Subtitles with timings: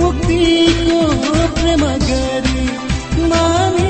[0.00, 1.00] मुक्तिको
[1.58, 2.66] प्रेम गरी
[3.30, 3.89] मानिसलाई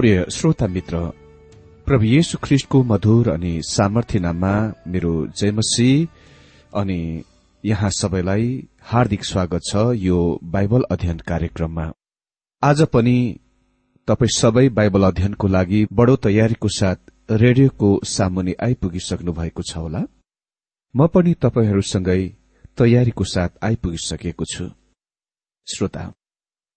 [0.00, 0.98] प्रिय श्रोता मित्र
[1.86, 4.52] प्रभु येशु ख्रिष्टको मधुर अनि सामर्थ्य नाममा
[4.88, 5.88] मेरो जयमसी
[6.72, 7.24] अनि
[7.64, 8.46] यहाँ सबैलाई
[8.82, 10.18] हार्दिक स्वागत छ यो
[10.54, 11.84] बाइबल अध्ययन कार्यक्रममा।
[12.62, 13.16] आज पनि
[14.08, 17.12] तपाई सबै बाइबल अध्ययनको लागि बडो तयारीको साथ
[17.42, 20.02] रेडियोको सामुनि आइपुगिसक्नु भएको छ होला।
[20.94, 22.22] म पनि तपाईँहरूसँगै
[22.78, 24.70] तयारीको साथ आइपुगिसकेको छु।
[25.66, 26.12] श्रोता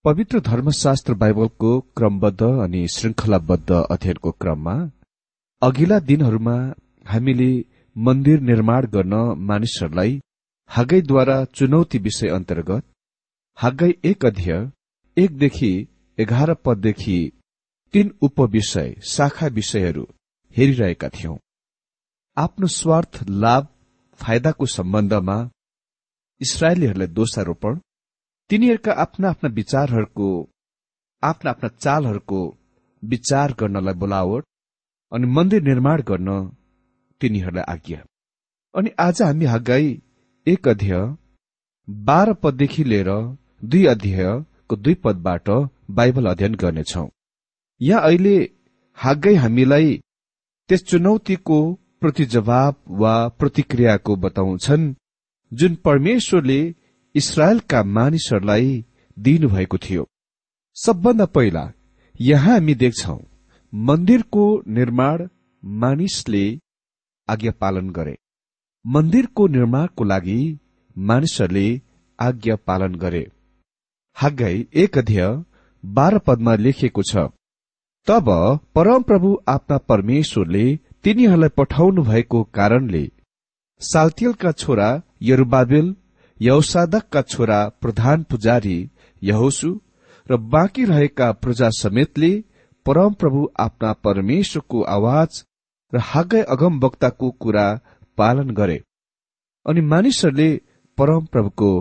[0.06, 4.74] पवित्र धर्मशास्त्र बाइबलको क्रमबद्ध अनि श्रृंखलाबद्ध अध्ययनको क्रममा
[5.62, 6.56] अघिल्ला दिनहरूमा
[7.12, 7.48] हामीले
[7.96, 9.14] मन्दिर निर्माण गर्न
[9.50, 10.20] मानिसहरूलाई
[10.70, 12.84] हागैद्वारा चुनौती विषय अन्तर्गत
[13.58, 14.60] हागै एक अध्यय
[15.18, 15.72] एकदेखि
[16.18, 17.18] एघार पददेखि
[17.94, 20.06] तीन उपविषय शाखा विषयहरू
[20.56, 21.38] हेरिरहेका थियौं।
[22.38, 23.68] आफ्नो स्वार्थ लाभ
[24.20, 25.40] फाइदाको सम्बन्धमा
[26.42, 27.80] इसरायलीहरूलाई दोषारोपण
[28.50, 30.30] तिनीहरूका आफ्ना आफ्ना विचारहरूको
[31.24, 32.40] आफ्ना आफ्ना चालहरूको
[33.04, 34.44] विचार गर्नलाई बोलावट
[35.12, 36.30] अनि मन्दिर निर्माण गर्न
[37.22, 38.00] तिनीहरूलाई आज्ञा।
[38.74, 39.88] अनि आज हामी हगाई
[40.48, 41.00] एक अध्यय
[41.88, 43.10] बाह्र पददेखि लिएर
[43.64, 45.50] दुई अध्यायको दुई पदबाट
[45.98, 47.08] बाइबल अध्ययन गर्नेछौ।
[47.82, 48.36] यहाँ अहिले
[48.98, 49.98] हागै हामीलाई
[50.70, 51.60] त्यस चुनौतीको
[52.02, 54.94] प्रतिजवाब वा प्रतिक्रियाको बताउँछन्
[55.52, 56.62] जुन परमेश्वरले
[57.16, 58.84] इसरायलका मानिसहरूलाई
[59.18, 60.08] दिनुभएको थियो।
[60.78, 61.64] सबभन्दा पहिला
[62.22, 63.18] यहाँ हामी देख्छौ
[63.74, 64.46] मन्दिरको
[64.78, 65.28] निर्माण
[65.64, 66.44] मानिसले
[67.28, 68.16] आज्ञा पालन गरे।
[68.86, 70.40] मन्दिरको निर्माणको लागि
[70.96, 71.68] मानिसहरूले
[72.20, 73.24] आज्ञा पालन गरे।
[74.18, 75.28] हागै एक अध्यय
[75.84, 77.30] बाह्र पदमा लेखिएको छ
[78.08, 78.30] तब
[78.76, 80.66] परमप्रभु आफ्ना परमेश्वरले
[81.04, 83.04] तिनीहरूलाई पठाउनु भएको कारणले
[83.82, 84.90] साल्तियलका छोरा
[85.30, 85.88] यरुबाबेल
[86.44, 88.78] यौसादकका छोरा प्रधान पुजारी
[89.22, 89.70] यहोसु
[90.28, 92.32] र बाँकी रहेका प्रजा समेतले
[92.86, 95.44] परमप्रभु आफ्ना परमेश्वरको आवाज
[95.94, 97.68] र हागै अगम वक्ताको कुरा
[98.18, 98.80] पालन गरे
[99.66, 100.50] अनि मानिसहरूले
[100.98, 101.72] परमप्रभुको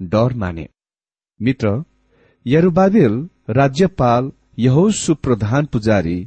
[0.00, 0.68] डर माने।
[1.40, 1.72] मित्र
[2.46, 3.16] यरुबाबेल
[3.50, 6.18] राज्यपाल यहोसु प्रधान पुजारी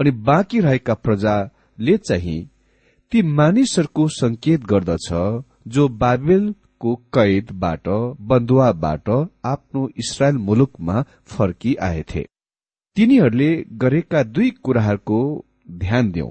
[0.00, 2.38] अनि बाँकी रहेका प्रजाले चाहिँ
[3.12, 5.08] ती मानिसहरूको संकेत गर्दछ
[5.68, 6.54] जो बाबेल
[6.86, 7.88] को कैदबाट
[8.28, 9.10] बन्दुवाबाट
[9.46, 12.24] आफ्नो इसरायल मुलुकमा फर्किआएथे।
[12.96, 13.50] तिनीहरूले
[13.80, 15.20] गरेका दुई कुराहरूको
[15.78, 16.26] ध्यान दिउ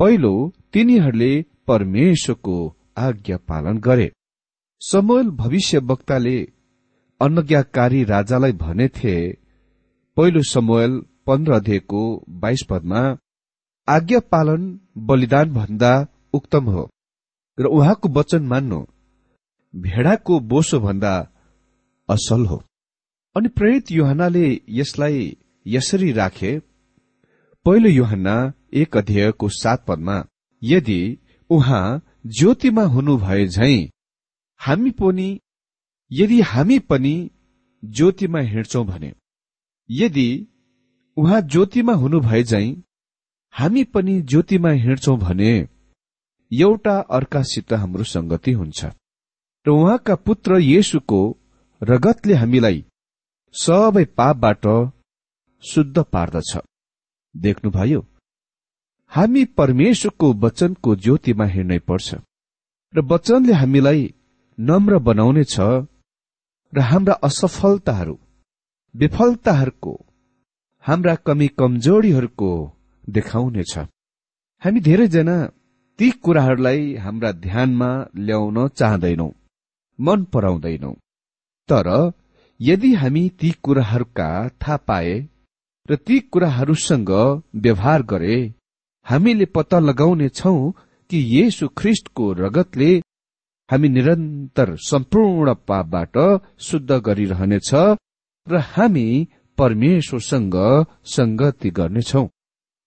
[0.00, 0.32] पहिलो
[0.72, 1.30] तिनीहरूले
[1.68, 2.56] परमेश्वरको
[2.98, 4.10] आज्ञा पालन गरे।
[4.82, 6.36] समूल भविष्य वक्ताले
[7.20, 9.16] अनज्ञाकारी राजालाई भनेथे
[10.16, 10.92] पहिलो समूल
[11.26, 12.02] पन्ध्र अध्ययको
[12.42, 13.00] बाइस पदमा
[13.88, 14.68] आज्ञा पालन
[15.08, 15.92] बलिदान भन्दा
[16.34, 16.88] उक्तम हो
[17.58, 18.80] र उहाँको वचन मान्नु।
[19.74, 21.14] भेडाको बोसो भन्दा
[22.08, 22.62] असल हो।
[23.36, 26.58] अनि प्रेरित युहनाले यसलाई यसरी राखे
[27.66, 28.36] पहिलो युहन्ना
[28.72, 30.16] एक अध्ययको सात पदमा
[30.62, 31.00] यदि
[31.50, 33.74] उहाँ ज्योतिमा हुनुभए झै
[34.60, 35.28] हामी पनि
[36.10, 37.14] यदि हामी पनि
[37.84, 39.12] ज्योतिमा हिँड्छौ भने
[39.90, 40.28] यदि
[41.16, 42.66] उहाँ ज्योतिमा हुनुभए झै
[43.54, 45.52] हामी पनि ज्योतिमा हिँड्छौ भने
[46.50, 48.86] एउटा अर्कासित हाम्रो संगति हुन्छ।
[49.68, 51.20] र उहाँका पुत्र येशुको
[51.82, 52.78] रगतले हामीलाई
[53.54, 54.66] सबै पापबाट
[55.62, 56.52] शुद्ध पार्दछ।
[57.34, 58.00] देख्नुभयो
[59.12, 62.08] हामी परमेश्वरको वचनको ज्योतिमा हिँड्नै पर्छ
[62.94, 64.02] र वचनले हामीलाई
[64.58, 65.56] नम्र बनाउनेछ
[66.72, 68.16] र हाम्रा असफलताहरू
[68.94, 69.94] विफलताहरूको
[70.84, 72.50] हाम्रा कमी कमजोरीहरूको
[73.08, 73.74] देखाउनेछ।
[74.62, 75.36] हामी धेरैजना
[75.98, 77.90] ती कुराहरूलाई हाम्रा ध्यानमा
[78.26, 79.28] ल्याउन चाहँदैनौ।
[79.98, 80.92] मन पराउँदैनौ।
[81.68, 81.88] तर
[82.60, 84.28] यदि हामी ती कुराहरूका
[84.62, 85.14] थाहा पाए
[85.88, 87.10] र ती कुराहरूसँग
[87.56, 88.38] व्यवहार गरे
[89.06, 90.54] हामीले पत्ता लगाउने छौ
[91.10, 92.90] कि येशु ख्रिष्टको रगतले
[93.70, 96.16] हामी निरन्तर सम्पूर्ण पापबाट
[96.60, 97.70] शुद्ध गरिरहनेछ
[98.46, 99.06] र हामी
[99.58, 100.56] परमेश्वरसँग
[101.04, 102.26] संगति गर्नेछौ।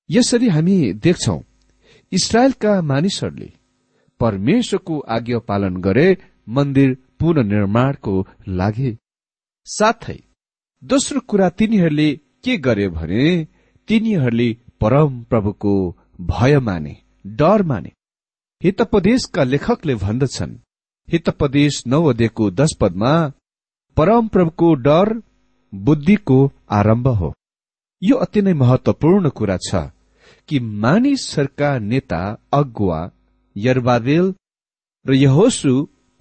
[0.09, 1.39] यसरी हामी देख्छौ
[2.11, 3.49] इसरायलका मानिसहरूले
[4.19, 6.07] परमेश्वरको आज्ञा पालन गरे
[6.47, 8.15] मन्दिर पुननिर्माणको
[8.59, 8.91] लागि।
[9.67, 10.19] साथै
[10.83, 12.09] दोस्रो कुरा तिनीहरूले
[12.43, 13.25] के गरे भने
[13.87, 14.49] तिनीहरूले
[14.81, 15.73] परम प्रभुको
[16.21, 16.95] भय माने
[17.39, 17.91] डर माने।
[18.61, 20.59] हितपदेशका लेखकले भन्दछन्
[21.07, 23.13] हितपदेश नौ अध्ययको दश पदमा
[23.97, 25.13] परम प्रभुको डर
[25.73, 26.39] बुद्धिको
[26.71, 27.33] आरम्भ हो।
[28.01, 29.81] यो अति नै महत्वपूर्ण कुरा छ
[30.49, 32.21] कि मानिसहरूका नेता
[32.53, 32.99] अगुवा
[33.55, 34.33] यरबादेल
[35.05, 35.13] र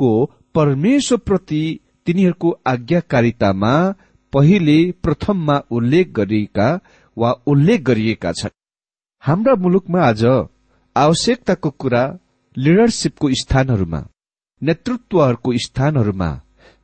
[0.01, 3.73] यहोसुको परमेश्वरप्रति तिनीहरूको आज्ञाकारितामा
[4.33, 6.69] पहिले प्रथममा उल्लेख गरिएका
[7.17, 8.51] वा उल्लेख गरिएका छन्।
[9.23, 10.25] हाम्रा मुलुकमा आज
[10.97, 12.05] आवश्यकताको कुरा
[12.57, 14.01] लिडरसिपको स्थानहरूमा
[14.63, 16.31] नेतृत्वहरूको स्थानहरूमा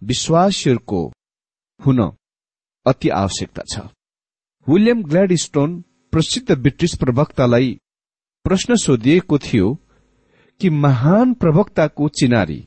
[0.03, 1.01] विश्वासीहरूको
[1.81, 1.99] हुन
[2.87, 3.89] अति आवश्यकता छ।
[4.67, 5.81] विलियम ग्ल्याडस्टोन
[6.13, 7.79] प्रसिद्ध ब्रिटिस प्रवक्तालाई
[8.45, 9.75] प्रश्न सोधिएको थियो
[10.61, 12.61] कि महान प्रवक्ताको चिनारी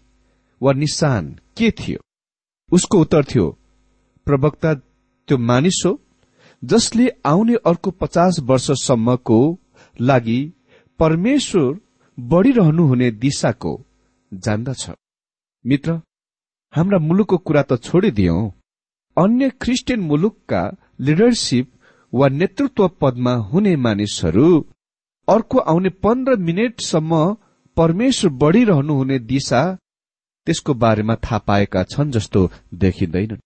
[0.61, 1.25] वा निशान
[1.57, 1.99] के थियो?
[2.69, 3.47] उसको उत्तर थियो
[4.27, 5.99] प्रवक्ता त्यो मानिस हो
[6.63, 9.39] जसले आउने अर्को पचास वर्षसम्मको
[10.01, 10.39] लागि
[10.99, 11.79] परमेश्वर
[12.17, 13.73] बढ़िरहनुहुने दिशाको
[14.31, 14.89] जान्दछ।
[15.65, 15.91] मित्र
[16.73, 18.49] हाम्रा मुलुकको कुरा त छोडिदियौं।
[19.17, 20.61] अन्य क्रिस्चियन मुलुकका
[20.99, 21.71] लिडरसिप
[22.13, 24.49] वा नेतृत्व पदमा हुने मानिसहरू
[25.27, 27.11] अर्को आउने पन्ध्र मिनटसम्म
[27.77, 29.61] परमेश्वर बढ़िरहनुहुने दिशा
[30.49, 33.41] त्यसको बारेमा थाहा पाएका छन् जस्तो देखिँदैनन्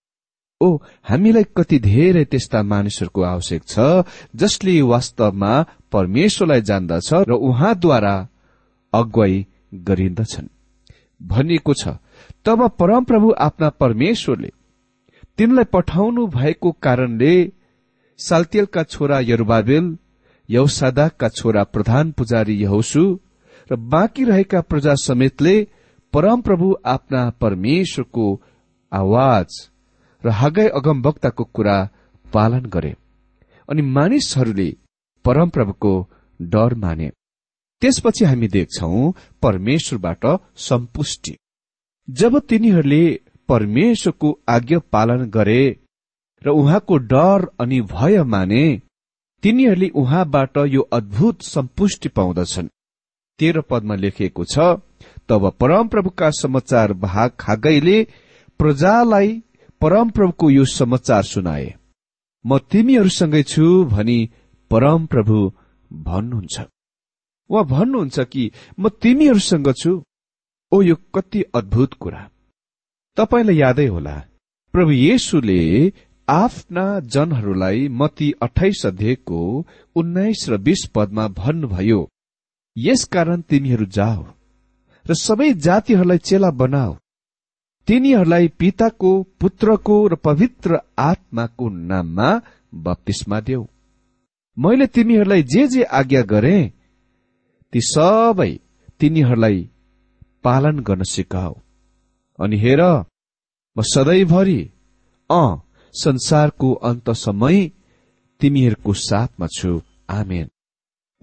[0.61, 0.67] ओ
[1.03, 3.87] हामीलाई कति धेरै त्यस्ता मानिसहरूको आवश्यक छ
[4.35, 5.53] जसले वास्तवमा
[5.91, 8.15] परमेश्वरलाई जान्दछ र उहाँद्वारा
[8.93, 9.35] अगुवाई
[9.83, 10.47] गरिन्दछन्।
[11.21, 11.97] भनिएको छ
[12.45, 14.51] तब परमप्रभु आफ्ना परमेश्वरले
[15.37, 17.35] तिनलाई पठाउनु भएको कारणले
[18.19, 19.85] साल्तियलका छोरा यरुबाबेल
[20.49, 23.05] यौसादाकका छोरा प्रधान पुजारी यहोसु
[23.71, 25.55] र बाँकी रहेका प्रजा समेतले
[26.13, 28.25] परमप्रभु आफ्ना परमेश्वरको
[28.91, 29.59] आवाज
[30.23, 31.77] र हगाई अगमवक्ताको कुरा
[32.25, 32.93] पालन गरे
[33.69, 34.69] अनि मानिसहरूले
[35.25, 35.93] परमप्रभुको
[36.39, 37.09] डर माने।
[37.81, 40.25] त्यसपछि हामी देख्छौ परमेश्वरबाट
[40.61, 41.35] सम्पुष्टि
[42.07, 43.03] जब तिनीहरूले
[43.49, 45.63] परमेश्वरको आज्ञा पालन गरे
[46.41, 48.63] र उहाँको डर अनि भय माने
[49.43, 52.67] तिनीहरूले उहाँबाट यो अद्भुत सम्पुष्टि पाउँदछन्।
[53.39, 54.59] तेह्र पदमा लेखिएको छ
[55.29, 57.97] तब परमप्रभुका समाचार भाग खागैले
[58.59, 59.41] प्रजालाई
[59.81, 61.73] परमप्रभुको यो समाचार सुनाए।
[62.45, 64.19] म तिमीहरूसँगै छु भनी
[64.71, 65.39] परमप्रभु
[65.91, 66.61] भन्नुहुन्छ।
[67.49, 70.03] उहाँ भन्नुहुन्छ कि म तिमीहरूसँग छु?
[70.71, 72.29] ओ यो कति अद्भुत कुरा।
[73.17, 74.15] तपाईँलाई यादै होला।
[74.73, 75.61] प्रभु येशुले
[76.27, 79.39] आफ्ना जनहरूलाई मती अठाइस अध्ययको
[79.95, 81.99] उन्नाइस र बीस पदमा भन्नुभयो
[82.77, 84.23] यसकारण तिमीहरू जाओ।
[85.09, 86.93] र सबै जातिहरूलाई चेला बनाऊ।
[87.87, 92.29] तिनीहरूलाई पिताको पुत्रको र पवित्र आत्माको नाममा
[92.73, 93.63] बत्तिसमा देऊ।
[94.57, 96.57] मैले तिमीहरूलाई जे जे आज्ञा गरे
[97.73, 98.51] ती सबै
[98.99, 99.57] तिनीहरूलाई
[100.43, 101.53] पालन गर्न सिकाऊ।
[102.39, 102.81] अनि हेर
[103.75, 104.61] म सधैँभरि
[105.29, 105.43] अ
[105.93, 107.57] संसारको अन्तसम्मै
[108.41, 110.47] तिमीहरूको साथमा छु। आमेन।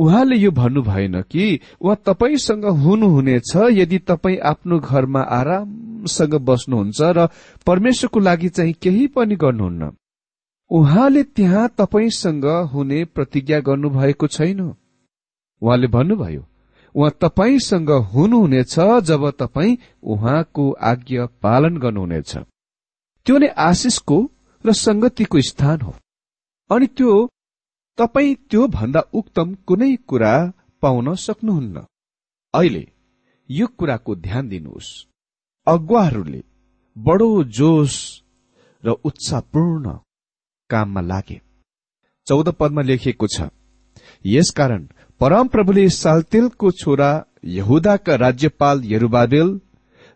[0.00, 7.26] उहाँले यो भन्नु भएन कि उहाँ तपाईँसँग हुनुहुनेछ यदि तपाईँ आफ्नो घरमा आरामसँग बस्नुहुन्छ र
[7.66, 9.90] परमेश्वरको लागि चाहिँ केही पनि गर्नुहुन्न।
[10.70, 14.60] उहाँले त्यहाँ तपाईँसँग हुने प्रतिज्ञा गर्नुभएको छैन।
[15.62, 16.44] उहाँले भन्नुभयो
[16.94, 22.36] उहाँ तपाईँसँग हुनुहुनेछ जब तपाईँ उहाँको आज्ञा पालन गर्नुहुनेछ।
[23.26, 24.18] त्यो नै आशिषको
[24.64, 25.94] र संगतिको स्थान हो।
[26.70, 27.12] अनि त्यो
[27.98, 30.32] तपाईँ त्यो भन्दा उक्तम कुनै कुरा
[30.82, 31.76] पाउन सक्नुहुन्न।
[32.54, 32.84] अहिले
[33.48, 34.88] यो कुराको ध्यान दिनुहोस्।
[35.66, 36.42] अगुवाहरूले
[36.96, 37.96] बडो जोस
[38.82, 39.96] र उत्साहपूर्ण
[40.70, 41.40] काममा लागे।
[42.26, 43.48] चौध पदमा लेखिएको छ
[44.24, 44.86] यसकारण
[45.20, 47.10] परमप्रभुले सालतेलको छोरा
[47.56, 49.48] यहुदाका राज्यपाल यरुबादेल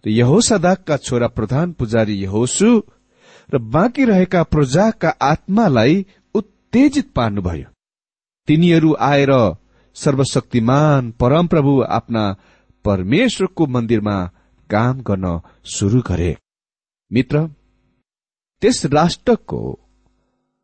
[0.05, 2.71] र यहोसदाकका छोरा प्रधान पुजारी यहोसु
[3.49, 6.05] र बाँकी रहेका प्रजाका आत्मालाई
[6.75, 7.67] उत्तेजित पार्नुभयो।
[8.49, 9.31] तिनीहरू आएर
[9.97, 12.23] सर्वशक्तिमान परमप्रभु आफ्ना
[12.85, 14.17] परमेश्वरको मन्दिरमा
[14.71, 15.27] काम गर्न
[15.75, 16.33] शुरू गरे।
[17.11, 17.47] मित्र
[18.63, 19.61] त्यस राष्ट्रको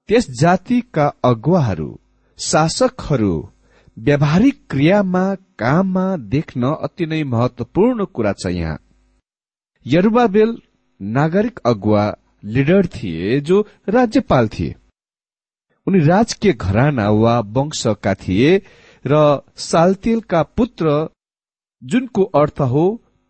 [0.09, 1.89] त्यस जातिका अगुवाहरू
[2.39, 3.33] शासकहरू
[3.97, 5.25] व्यावहारिक क्रियामा
[5.61, 8.77] काममा देख्न अति नै महत्वपूर्ण कुरा छ यहाँ।
[9.87, 10.59] यरुबाबेल
[11.01, 12.05] नागरिक अगुवा
[12.45, 14.75] लिडर थिए जो राज्यपाल थिए।
[15.91, 18.51] उनी राजकीय घराना वा वंशका थिए
[19.05, 19.21] र
[19.69, 20.93] सालतेलका पुत्र
[21.83, 22.85] जुनको अर्थ हो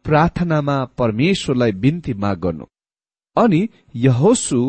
[0.04, 2.64] प्रार्थनामा परमेश्वरलाई बिन्ती माग गर्नु
[3.36, 3.60] अनि
[3.96, 4.60] यहोसु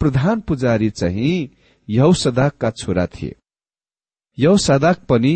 [0.00, 1.50] प्रधान पुजारी चाहिँ
[1.88, 3.34] यौसदाकका छोरा थिए।
[4.38, 5.32] यौसदाक पनि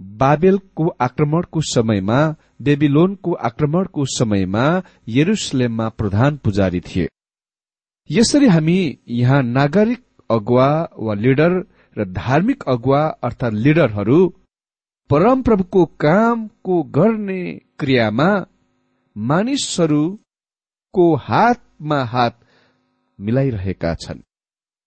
[0.00, 2.20] बाबेलको आक्रमणको समयमा
[2.62, 4.64] बेबिलोनको आक्रमणको समयमा
[5.08, 7.08] यरुसलेममा प्रधान पुजारी थिए।
[8.10, 8.78] यसरी हामी
[9.08, 10.02] यहाँ नागरिक
[10.34, 11.52] अगुवा वा लिडर
[11.96, 14.20] र धार्मिक अगुवा अर्थात लिडरहरू
[15.10, 17.42] परमप्रभुको कामको गर्ने
[17.78, 18.30] क्रियामा
[19.16, 22.34] मानिसहरूको हातमा हात
[23.18, 24.20] मिलाइरहेका छन्।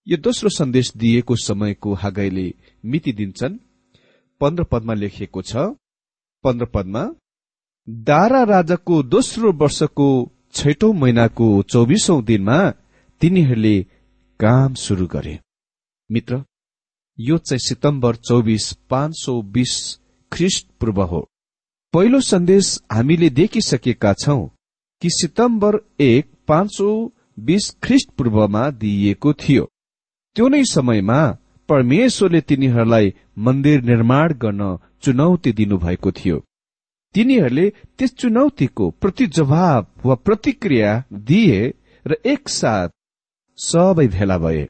[0.08, 2.48] यो दोस्रो सन्देश दिएको समयको हागैले
[2.84, 3.60] मिति दिन्छन्।
[4.42, 5.54] पन्ध्र पदमा लेखिएको छ
[6.44, 7.04] पन्ध्र पदमा
[7.88, 10.08] दारा राजाको दोस्रो वर्षको
[10.54, 12.58] छैटौं महिनाको चौबिसौं दिनमा
[13.22, 13.76] तिनीहरूले
[14.40, 15.40] काम शुरू गरे।
[16.10, 16.44] मित्र
[17.20, 19.74] यो चाहिँ सितम्बर चौबिस पाँच सौ बिस
[20.32, 21.22] ख्रिस्ट पूर्व हो।
[21.94, 24.42] पहिलो सन्देश हामीले देखिसकेका छौं
[25.02, 26.90] कि सितम्बर एक पाँच सौ
[27.40, 29.64] बिस ख्रिस्ट पूर्वमा दिइएको थियो।
[30.36, 31.20] त्यो नै समयमा
[31.70, 36.38] परमेश्वरले तिनीहरूलाई मन्दिर निर्माण गर्न चुनौती दिनुभएको थियो।
[37.16, 40.92] तिनीहरूले त्यस चुनौतीको प्रतिजवाब वा प्रतिक्रिया
[41.28, 41.60] दिए
[42.06, 42.90] र एकसाथ
[43.58, 44.68] सबै भेला भए।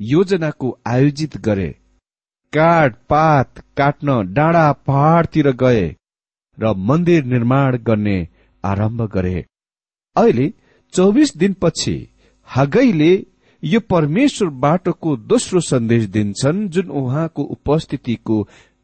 [0.00, 1.68] योजनाको आयोजित गरे।
[2.52, 5.86] काठ पात काट्न डाँडा पहाड़तिर गए
[6.58, 8.16] र मन्दिर निर्माण गर्ने
[8.64, 9.44] आरम्भ गरे।
[10.16, 10.52] अहिले
[10.92, 11.96] चौबिस दिनपछि
[12.48, 13.12] हगैले
[13.62, 18.36] यो परमेश्वर बाटोको दोस्रो सन्देश दिन्छन् जुन उहाँको उपस्थितिको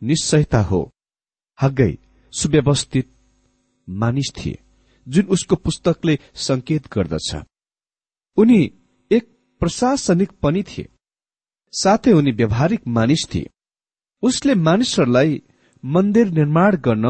[0.02, 0.80] निश्चयता हो।
[1.58, 1.92] हगै
[2.32, 3.08] सुव्यवस्थित
[3.88, 4.58] मानिस थिए
[5.08, 7.34] जुन उसको पुस्तकले संकेत गर्दछ।
[8.36, 8.60] उनी
[9.64, 10.88] प्रशासनिक पनि थिए।
[11.72, 13.50] साथै उनी व्यावहारिक मानिस थिए।
[14.22, 15.42] उसले मानिसहरूलाई
[15.84, 17.06] मन्दिर निर्माण गर्न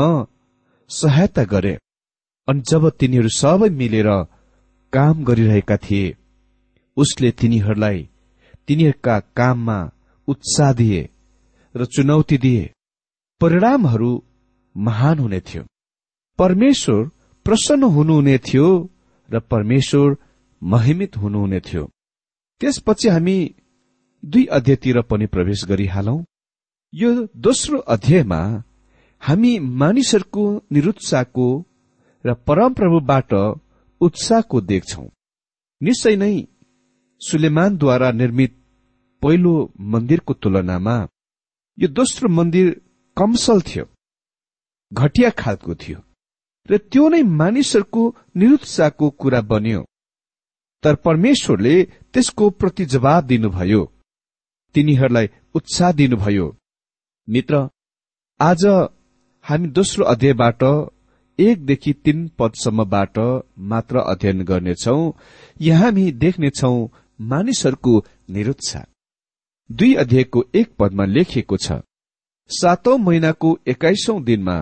[0.90, 1.72] सहायता गरे
[2.48, 4.08] अनि जब तिनीहरू सबै मिलेर
[4.92, 6.14] काम गरिरहेका थिए
[6.96, 7.98] उसले तिनीहरूलाई
[8.66, 9.78] तिनीहरूका काममा
[10.28, 11.02] उत्साह दिए
[11.74, 12.64] र चुनौती दिए।
[13.40, 14.12] परिणामहरू
[14.76, 15.62] महान हुने थियो।
[16.38, 17.02] परमेश्वर
[17.46, 18.68] प्रसन्न हुनुहुने थियो
[19.28, 20.16] र परमेश्वर
[20.62, 21.84] महिमित हुनुहुने थियो।
[22.60, 23.38] त्यसपछि हामी
[24.22, 26.18] दुई अध्यायतिर पनि प्रवेश गरिहालौं।
[26.92, 28.40] यो दोस्रो अध्यायमा
[29.22, 31.46] हामी मानिसहरूको निरुत्साहको
[32.24, 33.32] र परमप्रभुबाट
[34.00, 35.04] उत्साहको देख्छौ।
[35.80, 36.34] निश्चय नै
[37.20, 38.52] सुलेमानद्वारा निर्मित
[39.22, 39.54] पहिलो
[39.92, 40.96] मन्दिरको तुलनामा
[41.78, 42.68] यो दोस्रो मन्दिर
[43.16, 43.84] कमसल थियो
[44.92, 45.98] घटिया खालको थियो
[46.68, 48.02] र त्यो नै मानिसहरूको
[48.36, 49.82] निरुत्साहको कुरा बन्यो।
[50.84, 53.82] तर परमेश्वरले त्यसको प्रति जवाब दिनुभयो।
[54.74, 56.46] तिनीहरूलाई उत्साह दिनुभयो।
[57.28, 57.68] मित्र
[58.40, 58.64] आज
[59.44, 60.62] हामी दोस्रो अध्यायबाट
[61.38, 63.18] एकदेखि तीन पदसम्मबाट
[63.70, 64.96] मात्र अध्ययन गर्नेछौ।
[65.60, 66.74] यहाँ हामी देख्नेछौ
[67.20, 67.94] मानिसहरूको
[68.30, 68.84] निरुत्साह।
[69.70, 71.80] दुई अध्यायको एक पदमा लेखिएको छ
[72.50, 74.56] सातौं महिनाको एक्काइसौं दिनमा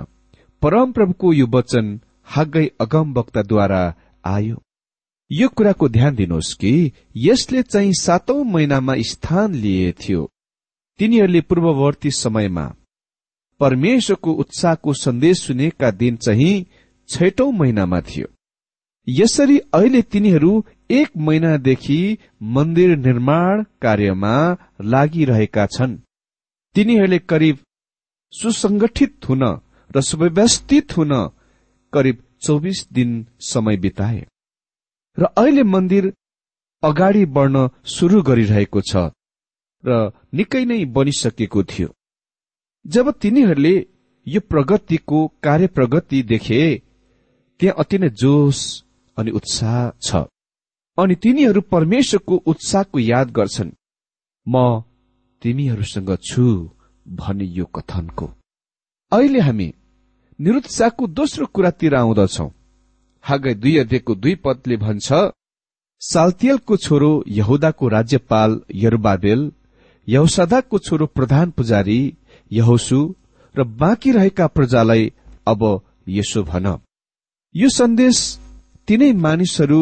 [0.62, 1.86] परमप्रभुको यो वचन
[2.26, 3.82] हागै अगम वक्ताद्वारा
[4.24, 4.61] आयो।
[5.32, 10.30] यो कुराको ध्यान दिनुहोस् कि यसले चाहिँ सातौं महिनामा स्थान लिए थियो।
[10.98, 12.64] तिनीहरूले पूर्ववर्ती समयमा
[13.60, 16.66] परमेश्वरको उत्साहको सन्देश सुनेका दिन चाहिँ
[17.08, 18.26] छैटौं महिनामा थियो।
[19.08, 20.52] यसरी अहिले तिनीहरू
[20.90, 24.34] एक महिनादेखि मन्दिर निर्माण कार्यमा
[24.84, 25.96] लागिरहेका छन्।
[26.74, 27.58] तिनीहरूले करिब
[28.32, 29.44] सुसंगठित हुन
[29.96, 31.14] र सुव्यवस्थित हुन
[31.92, 34.26] करिब चौबिस दिन समय बिताए।
[35.18, 36.12] र अहिले मन्दिर
[36.82, 39.10] अगाडि बढ्न सुरु गरिरहेको छ
[39.84, 39.90] र
[40.34, 41.88] निकै नै बनिसकेको थियो।
[42.84, 43.74] जब तिनीहरूले
[44.26, 46.62] यो प्रगतिको कार्य प्रगति देखे
[47.60, 48.58] त्यहाँ अति नै जोस
[49.16, 50.24] अनि उत्साह छ।
[50.98, 53.76] अनि तिनीहरू परमेश्वरको उत्साहको याद गर्छन्
[54.46, 54.54] म
[55.42, 56.44] तिमीहरूसँग छु
[57.06, 58.26] भन्ने यो कथनको।
[59.12, 59.68] अहिले हामी
[60.38, 62.46] निरुत्साहको दोस्रो कुरातिर आउँदछौ।
[63.24, 65.08] हागै दुई अध्ययको दुई पदले भन्छ
[66.02, 69.50] साल्तियलको छोरो यहुदाको राज्यपाल यरुबाबेल
[70.08, 72.00] यहुसदाको छोरो प्रधान पुजारी
[72.50, 73.00] यहोसु
[73.54, 75.12] र बाँकी रहेका प्रजालाई
[75.46, 75.62] अब
[76.08, 76.66] यसो भन।
[77.54, 78.18] यो सन्देश
[78.88, 79.80] तिनै मानिसहरू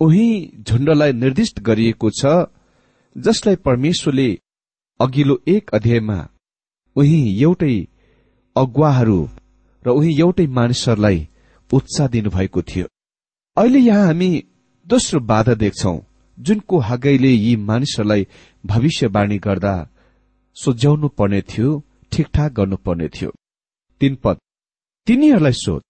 [0.00, 0.28] उही
[0.60, 2.34] झुण्डलाई निर्दिष्ट गरिएको छ
[3.16, 4.28] जसलाई परमेश्वरले
[5.00, 6.18] अघिल्लो एक अध्यायमा
[6.96, 7.74] उही एउटै
[8.56, 9.20] अगुवाहरू
[9.84, 11.18] र उही एउटै मानिसहरूलाई
[11.72, 12.86] उत्साह दिनुभएको थियो।
[13.56, 14.44] अहिले यहाँ हामी
[14.86, 15.98] दोस्रो बाधा देख्छौ
[16.38, 18.26] जुनको हागैले यी मानिसहरूलाई
[18.66, 19.74] भविष्यवाणी गर्दा
[20.56, 23.30] सोझ्याउनु पर्ने थियो ठिकठाक गर्नुपर्ने थियो।
[24.00, 24.36] तीन पद।
[25.06, 25.82] तिनीहरूलाई सोध।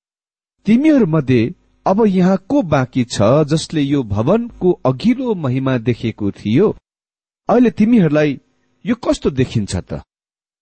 [0.66, 1.54] तिमीहरूमध्ये
[1.86, 6.76] अब यहाँ को बाँकी छ जसले यो भवनको अघिल्लो महिमा देखेको थियो?
[7.48, 8.40] अहिले तिमीहरूलाई
[8.86, 10.02] यो कस्तो देखिन्छ त?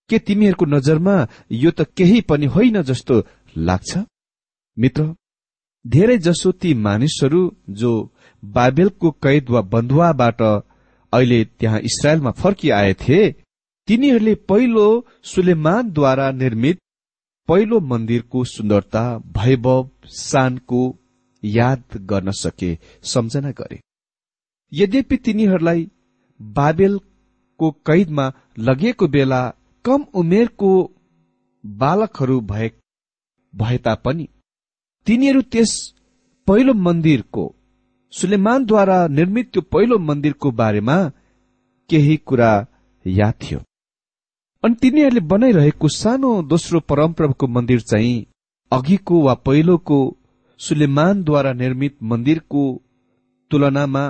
[0.09, 3.23] के तिमीहरूको नजरमा यो त केही पनि होइन जस्तो
[3.57, 3.99] लाग्छ?
[4.81, 5.15] मित्र
[5.85, 7.43] धेरै जसो ती मानिसहरू
[7.75, 7.93] जो
[8.43, 13.21] बाबेलको कैद वा बन्धुवाबाट अहिले त्यहाँ इसरायलमा फर्किआएथे
[13.89, 14.87] तिनीहरूले पहिलो
[15.25, 16.81] सुलेमानद्वारा निर्मित
[17.49, 19.03] पहिलो मन्दिरको सुन्दरता
[19.37, 20.83] भैभव शानको
[21.43, 22.71] याद गर्न सके
[23.05, 23.81] सम्झना गरे।
[24.73, 25.89] यद्यपि तिनीहरूलाई
[26.41, 29.43] बाबेलको कैदमा लगिएको बेला
[29.85, 30.73] कम उमेरको
[31.65, 34.29] बालकहरू भए तापनि
[35.07, 35.73] तिनीहरू त्यस
[36.49, 37.45] पहिलो मन्दिरको
[38.13, 40.97] सुलेमानद्वारा निर्मित त्यो पहिलो मन्दिरको बारेमा
[41.91, 42.51] केही कुरा
[43.07, 43.59] याद थियो।
[44.63, 48.27] अनि तिनीहरूले बनाइरहेको सानो दोस्रो परमप्रभुको मन्दिर चाहिँ
[48.73, 49.99] अघिको वा पहिलोको
[50.61, 52.63] सुलेमानद्वारा निर्मित मन्दिरको
[53.51, 54.05] तुलनामा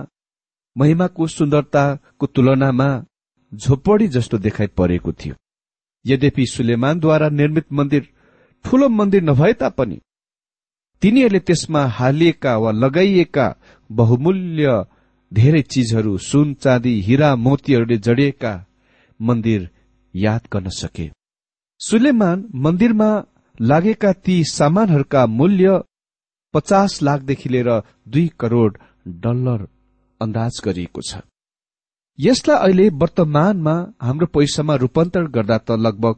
[0.77, 2.89] महिमाको सुन्दरताको तुलनामा
[3.53, 5.35] झोपडी जस्तो देखाइ परेको थियो।
[6.05, 8.09] यद्यपि सुलेमानद्वारा निर्मित मन्दिर
[8.65, 10.01] ठूलो मन्दिर नभए तापनि
[11.03, 13.47] तिनीहरूले त्यसमा हालिएका वा लगाइएका
[13.91, 14.73] बहुमूल्य
[15.33, 18.53] धेरै चिजहरू सुन चाँदी हिरा मोतीहरूले जडिएका
[19.21, 19.69] मन्दिर
[20.15, 21.07] याद गर्न सके।
[21.81, 23.11] सुलेमान मन्दिरमा
[23.61, 25.81] लागेका ती सामानहरूका मूल्य
[26.55, 27.71] पचास लाखदेखि लिएर
[28.09, 28.73] दुई करोड़
[29.25, 29.67] डलर
[30.21, 31.23] अन्दाज गरिएको छ।
[32.19, 36.17] यसलाई अहिले वर्तमानमा हाम्रो पैसामा रूपान्तरण गर्दा त लगभग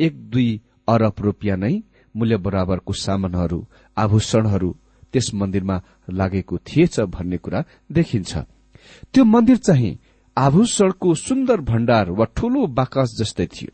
[0.00, 0.50] एक दुई
[0.88, 1.74] अरब रुपियाँ नै
[2.14, 3.58] मूल्य बराबरको सामानहरू
[3.96, 4.70] आभूषणहरू
[5.12, 5.76] त्यस मन्दिरमा
[6.10, 8.32] लागेको थिएछ भन्ने कुरा देखिन्छ।
[9.12, 9.98] त्यो मन्दिर चाहिँ
[10.36, 13.70] आभूषणको सुन्दर भण्डार वा ठूलो बाकस जस्तै थियो।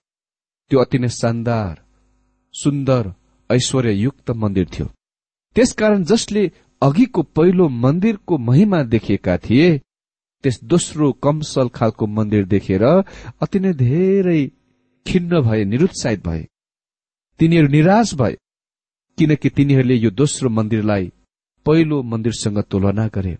[0.70, 1.74] त्यो अति नै शानदार
[2.55, 3.12] सुन्दर
[3.51, 4.87] ऐश्वर्ययुक्त मन्दिर थियो।
[5.57, 6.51] त्यसकारण जसले
[6.83, 9.70] अघिको पहिलो मन्दिरको महिमा देखेका थिए
[10.44, 14.40] त्यस दोस्रो कमसल खालको मन्दिर देखेर अति नै धेरै
[15.07, 16.42] खिन्न भए निरुत्साहित भए।
[17.40, 18.35] तिनीहरू निराश भए
[19.18, 21.05] किनकि तिनीहरूले यो दोस्रो मन्दिरलाई
[21.66, 23.35] पहिलो मन्दिरसँग तुलना गरे।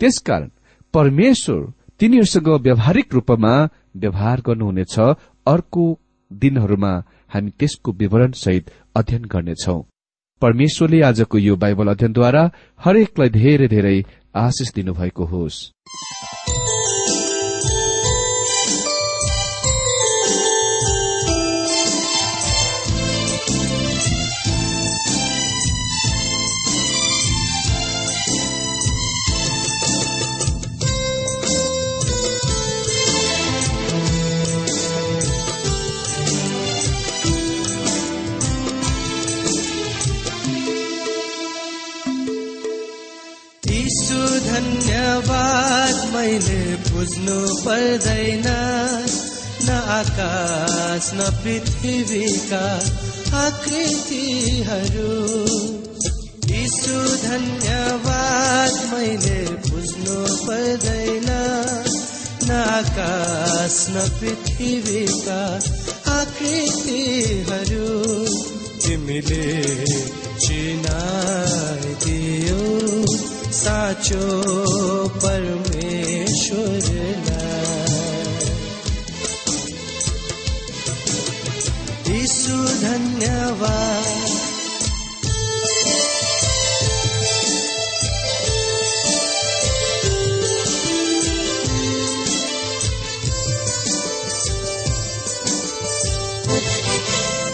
[0.00, 0.50] त्यसकारण
[0.94, 1.60] परमेश्वर
[2.00, 3.52] तिनीहरूसँग व्यावहारिक रूपमा
[3.96, 4.98] व्यवहार गर्नुहुनेछ
[5.46, 5.84] अर्को
[6.30, 6.92] दिनहरूमा
[7.32, 9.78] हामी त्यसको विवरण सहित अध्ययन गर्नेछौ।
[10.42, 12.42] परमेश्वरले आजको यो बाइबल अध्ययनद्वारा
[12.80, 13.98] हरेकलाई धेरै धेरै
[14.36, 15.56] आशिष दिनुभएको होस्।
[47.06, 48.44] बुझ्नु पर्दैन।
[49.64, 52.64] न आकाश न पृथ्वीका
[53.38, 55.12] आकृतिहरू।
[56.54, 56.96] यीशु
[57.28, 61.28] धन्यवाद मैले बुझ्नु पर्दैन।
[62.44, 65.40] न आकाश न पृथ्वीका
[66.12, 67.88] आकृतिहरू।
[68.82, 69.86] तिमीले
[70.40, 71.46] चिनाइदियो
[73.52, 74.26] साँचो
[76.46, 77.56] परमेश्वरलाई
[82.10, 84.12] यीशु धन्यवाद।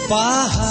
[0.09, 0.62] पहाड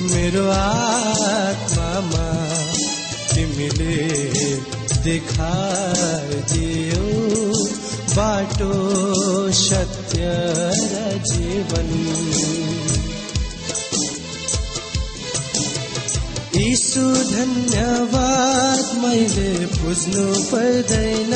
[0.01, 2.27] मेरो आत्मामा
[3.33, 3.97] तिमीले
[5.03, 7.03] देखाइदियो।
[8.15, 8.73] बाटो
[9.51, 10.21] सत्य
[10.77, 10.79] र
[11.25, 11.89] जीवन।
[16.95, 21.33] यीशु धन्यवाद। मैले बुझ्नु पर्दैन।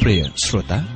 [0.01, 0.94] प्रिय श्रोता